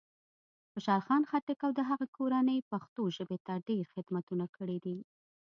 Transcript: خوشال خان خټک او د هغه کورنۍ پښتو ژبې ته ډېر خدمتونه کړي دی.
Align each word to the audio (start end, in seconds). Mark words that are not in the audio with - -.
خوشال 0.71 1.01
خان 1.07 1.21
خټک 1.29 1.59
او 1.65 1.71
د 1.75 1.79
هغه 1.89 2.05
کورنۍ 2.17 2.57
پښتو 2.71 3.01
ژبې 3.17 3.37
ته 3.45 3.53
ډېر 3.67 3.83
خدمتونه 3.93 4.45
کړي 4.57 4.77
دی. 4.85 4.97